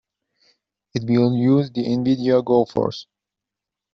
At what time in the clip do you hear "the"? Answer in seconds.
1.69-1.83